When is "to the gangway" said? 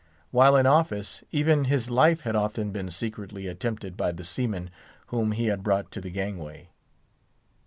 5.91-6.69